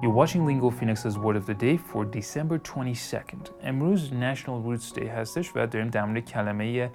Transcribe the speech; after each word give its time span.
You're 0.00 0.12
watching 0.12 0.46
Lingo 0.46 0.70
Phoenix's 0.70 1.18
Word 1.18 1.34
of 1.34 1.44
the 1.46 1.54
Day 1.54 1.76
for 1.76 2.04
December 2.04 2.58
22nd. 2.58 3.50
امروز 3.62 4.10
National 4.10 4.62
Roots 4.66 4.94
Day 4.94 5.06
هستش 5.06 5.52
و 5.56 5.66
داریم 5.66 5.88
در 5.88 6.04
مورد 6.04 6.24
کلمه 6.24 6.90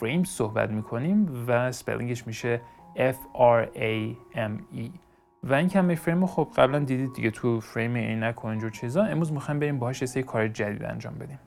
فریم 0.00 0.24
صحبت 0.24 0.70
می‌کنیم 0.70 1.44
و 1.46 1.72
spelling 1.72 2.15
ش 2.15 2.26
میشه 2.26 2.60
F-R-A-M-E 2.96 4.90
و 5.42 5.54
این 5.54 5.68
کلمه 5.68 5.94
فریم 5.94 6.26
خب 6.26 6.48
قبلا 6.56 6.78
دیدید 6.78 7.12
دیگه 7.12 7.30
تو 7.30 7.60
فریم 7.60 7.96
عینک 7.96 8.44
و 8.44 8.48
اینجور 8.48 8.70
چیزا. 8.70 9.04
امروز 9.04 9.32
می‌خوایم 9.32 9.60
بریم 9.60 9.78
باهاش 9.78 10.02
یه 10.16 10.22
کار 10.22 10.48
جدید 10.48 10.84
انجام 10.84 11.14
بدیم. 11.14 11.38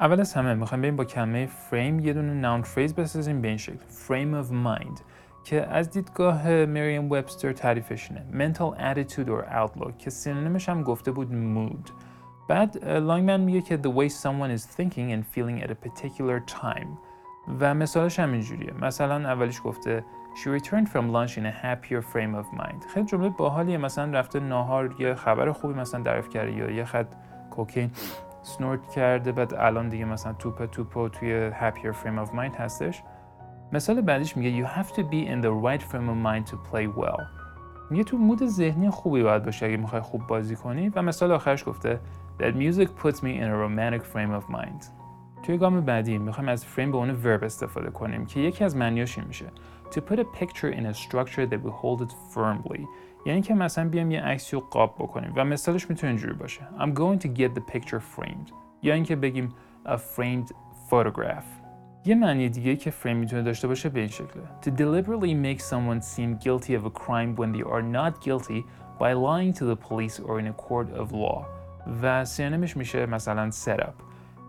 اول 0.00 0.20
از 0.20 0.34
همه 0.34 0.54
می‌خوایم 0.54 0.82
بریم 0.82 0.96
با 0.96 1.04
کلمه 1.04 1.46
فریم 1.46 2.00
یه 2.00 2.12
دونه 2.12 2.34
noun 2.34 2.62
phrase 2.62 2.94
بسازیم 2.94 3.40
به 3.40 3.48
این 3.48 3.56
شکل. 3.56 3.78
Frame 4.08 4.44
of 4.44 4.50
mind. 4.50 5.00
که 5.46 5.66
از 5.66 5.90
دیدگاه 5.90 6.48
Merriam-Webster 6.48 7.52
تعریفش 7.52 8.10
اینه. 8.10 8.52
Mental 8.52 8.78
attitude 8.78 9.28
or 9.28 9.52
outlook 9.52 9.96
که 9.98 10.10
synonym 10.10 10.55
ش 10.55 10.68
هم 10.68 10.82
گفته 10.82 11.12
بود 11.12 11.28
mood. 11.28 11.90
بعد 12.48 12.84
لانگمن 12.84 13.40
میگه 13.40 13.60
که 13.60 13.80
the 13.82 13.86
way 13.86 14.12
someone 14.12 14.58
is 14.58 14.62
thinking 14.62 15.12
and 15.12 15.36
feeling 15.36 15.64
at 15.64 15.70
a 15.70 15.88
particular 15.88 16.52
time. 16.62 16.86
و 17.60 17.74
مثالش 17.74 18.18
هم 18.18 18.32
اینجوریه. 18.32 18.72
مثلا 18.80 19.28
اولیش 19.28 19.60
گفته 19.64 20.04
She 20.34 20.60
returned 20.60 20.88
from 20.88 21.12
lunch 21.16 21.38
in 21.38 21.46
a 21.46 21.64
happier 21.64 22.02
frame 22.02 22.34
of 22.42 22.58
mind. 22.58 22.88
خیلی 22.94 23.06
جمله 23.06 23.28
باحالیه. 23.28 23.78
مثلا 23.78 24.18
رفته 24.18 24.40
ناهار 24.40 24.94
یه 24.98 25.14
خبر 25.14 25.52
خوبی 25.52 25.74
مثلا 25.74 26.00
دریافت 26.00 26.30
کرده 26.30 26.52
یا 26.52 26.70
یه 26.70 26.84
خط 26.84 27.14
کوکین 27.50 27.90
سنورت 28.42 28.88
کرده 28.88 29.32
بعد 29.32 29.54
الان 29.54 29.88
دیگه 29.88 30.04
مثلا 30.04 30.32
توپ 30.32 30.64
توپ 30.64 31.08
توی 31.08 31.50
happier 31.50 31.92
frame 31.92 32.26
of 32.26 32.32
mind 32.32 32.60
هستش. 32.60 33.02
مثال 33.72 34.00
بعدیش 34.00 34.36
میگه 34.36 34.64
you 34.64 34.70
have 34.70 34.88
to 34.88 35.00
be 35.00 35.28
in 35.28 35.44
the 35.44 35.50
right 35.66 35.82
frame 35.82 36.08
of 36.08 36.16
mind 36.26 36.52
to 36.52 36.56
play 36.72 37.00
well. 37.00 37.22
میگه 37.90 38.04
تو 38.04 38.18
مود 38.18 38.46
ذهنی 38.46 38.90
خوبی 38.90 39.22
باید 39.22 39.44
باشه 39.44 39.66
اگه 39.66 39.76
می‌خوای 39.76 40.02
خوب 40.02 40.26
بازی 40.26 40.56
کنی. 40.56 40.88
و 40.88 41.02
مثال 41.02 41.32
آخرش 41.32 41.68
گفته 41.68 42.00
that 42.40 42.52
music 42.52 42.88
puts 43.02 43.16
me 43.16 43.40
in 43.40 43.46
a 43.46 43.56
romantic 43.66 44.02
frame 44.14 44.40
of 44.40 44.54
mind. 44.54 44.84
توی 45.42 45.58
گام 45.58 45.80
بعدی 45.80 46.18
می‌خوایم 46.18 46.48
از 46.48 46.64
فریم 46.64 46.92
به 46.92 46.98
عنوان 46.98 47.38
verb 47.38 47.42
استفاده 47.42 47.90
کنیم 47.90 48.26
که 48.26 48.40
یکی 48.40 48.64
از 48.64 48.76
معنیاش 48.76 49.18
این 49.18 49.26
میشه. 49.26 49.46
To 49.90 49.96
put 49.96 50.16
a 50.16 50.24
picture 50.40 50.72
in 50.72 50.82
a 50.82 50.94
structure 50.94 51.46
that 51.50 51.58
will 51.64 51.76
hold 51.82 52.06
it 52.06 52.12
firmly. 52.34 52.80
یعنی 53.26 53.42
که 53.42 53.54
مثلا 53.54 53.88
بیام 53.88 54.10
یه 54.10 54.20
عکسی 54.20 54.56
رو 54.56 54.62
قاب 54.70 54.94
بکنیم. 54.98 55.32
و 55.36 55.44
مثالش 55.44 55.90
می‌تونه 55.90 56.10
اینجوری 56.10 56.34
باشه. 56.34 56.68
I'm 56.78 56.98
going 56.98 57.26
to 57.26 57.28
get 57.28 57.58
the 57.58 57.74
picture 57.74 58.00
framed. 58.16 58.52
یا 58.82 58.94
اینکه 58.94 59.16
بگیم 59.16 59.54
a 59.86 59.96
framed 59.96 60.52
photograph. 60.90 61.65
یه 62.06 62.14
معنی 62.14 62.48
دیگه 62.48 62.76
که 62.76 62.90
فریم 62.90 63.16
می‌تونه 63.16 63.42
داشته 63.42 63.68
باشه 63.68 63.88
به 63.88 64.00
این 64.00 64.08
شکله. 64.08 64.42
To 64.62 64.66
deliberately 64.66 65.34
make 65.34 65.60
someone 65.60 66.00
seem 66.00 66.44
guilty 66.44 66.70
of 66.70 66.84
a 66.84 66.90
crime 67.00 67.34
when 67.36 67.52
they 67.52 67.64
are 67.72 67.82
not 67.82 68.24
guilty 68.24 68.64
by 69.00 69.12
lying 69.12 69.52
to 69.58 69.64
the 69.64 69.76
police 69.88 70.20
or 70.20 70.40
in 70.40 70.46
a 70.46 70.62
court 70.62 71.00
of 71.00 71.12
law. 71.12 71.44
و 72.02 72.24
سینونیمش 72.24 72.76
میشه 72.76 73.06
مثلا 73.06 73.50
set 73.50 73.80
up. 73.80 73.92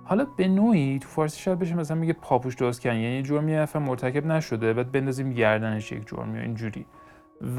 حالا 0.04 0.28
به 0.38 0.48
نوعی 0.48 1.00
تو 1.00 1.08
فارسی 1.08 1.42
شاید 1.42 1.60
بشه 1.60 1.76
مثلا 1.76 1.98
میگه 1.98 2.14
پاپوش 2.14 2.56
درست 2.56 2.82
کردن 2.82 2.98
یعنی 2.98 3.24
جرمی 3.24 3.56
نفر 3.56 3.80
مرتکب 3.80 4.26
نشده 4.26 4.74
بعد 4.74 4.92
بندازیم 4.92 5.34
گردنش 5.34 5.92
یک 5.92 6.08
جرمی 6.08 6.40
اینجوری. 6.40 6.86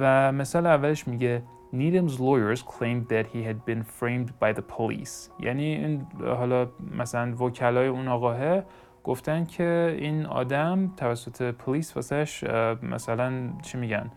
و 0.00 0.32
مثال 0.32 0.66
اولش 0.66 1.08
میگه 1.08 1.42
Needham's 1.72 2.18
lawyers 2.18 2.62
claimed 2.62 3.08
that 3.08 3.26
he 3.26 3.42
had 3.42 3.58
been 3.66 3.82
framed 3.82 4.30
by 4.40 4.52
the 4.58 4.62
police. 4.76 5.30
یعنی 5.40 5.64
این 5.64 6.06
حالا 6.20 6.68
مثلا 6.98 7.36
وکلای 7.36 7.88
اون 7.88 8.08
آقاه 8.08 8.62
گفتن 9.08 9.44
که 9.44 9.96
این 9.98 10.26
آدم 10.26 10.92
توسط 10.96 11.42
پلیس 11.54 11.96
واسهش 11.96 12.44
مثلا 12.82 13.50
چی 13.62 13.78
میگن؟ 13.78 14.10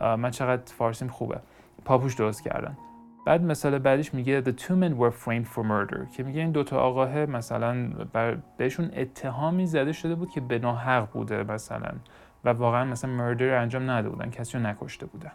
من 0.00 0.30
چقدر 0.30 0.62
فارسیم 0.66 1.08
خوبه. 1.08 1.40
پاپوش 1.84 2.14
درست 2.14 2.42
کردن. 2.42 2.78
بعد 3.26 3.42
مثال 3.42 3.78
بعدیش 3.78 4.14
میگه 4.14 4.42
the 4.42 4.52
two 4.60 4.72
men 4.72 5.00
were 5.00 5.12
framed 5.24 5.46
for 5.54 5.62
murder. 5.62 6.16
که 6.16 6.22
میگه 6.22 6.40
این 6.40 6.50
دوتا 6.50 6.80
آقاه 6.80 7.26
مثلا 7.26 7.88
بر 8.12 8.38
بهشون 8.56 8.90
اتهامی 8.96 9.66
زده 9.66 9.92
شده 9.92 10.14
بود 10.14 10.30
که 10.30 10.40
به 10.40 10.58
ناحق 10.58 11.12
بوده 11.12 11.42
مثلا. 11.42 11.90
و 12.44 12.48
واقعا 12.48 12.84
مثلا 12.84 13.10
مردر 13.10 13.54
انجام 13.54 13.90
نداده 13.90 14.08
بودن. 14.08 14.30
کسی 14.30 14.58
رو 14.58 14.66
نکشته 14.66 15.06
بودن. 15.06 15.32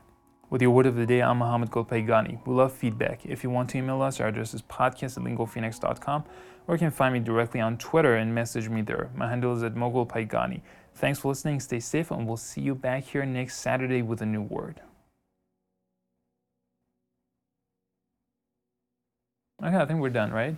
With 0.54 0.62
your 0.62 0.70
word 0.70 0.86
of 0.86 0.96
the 0.96 1.08
day, 1.08 1.20
I'm 1.20 1.40
Mohammed 1.40 1.72
Golpaygani. 1.72 2.46
We 2.46 2.54
love 2.54 2.72
feedback. 2.72 3.26
If 3.26 3.44
you 3.44 3.50
want 3.50 3.72
to 3.72 3.80
email 3.80 4.04
us, 4.04 4.20
our 4.20 4.28
address 4.28 4.54
is 4.54 4.62
podcast 4.62 5.18
at 5.18 5.24
lingophoenix.com 5.24 6.26
or 6.68 6.76
you 6.76 6.78
can 6.78 6.92
find 6.92 7.12
me 7.12 7.20
directly 7.20 7.60
on 7.60 7.76
Twitter 7.80 8.18
and 8.18 8.36
message 8.36 8.70
me 8.70 8.84
there. 8.84 9.10
My 9.16 9.28
handle 9.28 9.56
is 9.56 9.64
at 9.64 9.74
mogulpaygani. 9.74 10.62
Thanks 10.94 11.18
for 11.18 11.30
listening, 11.30 11.60
stay 11.60 11.80
safe, 11.80 12.12
and 12.12 12.28
we'll 12.28 12.38
see 12.38 12.62
you 12.62 12.76
back 12.76 13.04
here 13.04 13.26
next 13.26 13.62
Saturday 13.62 14.04
with 14.04 14.22
a 14.22 14.28
new 14.28 14.44
word. 14.44 14.80
Okay, 19.66 19.76
I 19.76 19.86
think 19.86 20.02
we're 20.02 20.12
done, 20.12 20.32
right? 20.32 20.56